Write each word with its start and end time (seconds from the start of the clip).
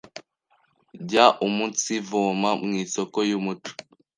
jya 1.09 1.25
umunsivoma 1.47 2.49
mw’isoko 2.63 3.17
y’umuco, 3.29 3.69